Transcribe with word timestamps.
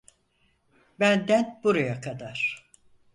Benden 0.99 1.59
buraya 1.63 2.01
kadar. 2.01 2.69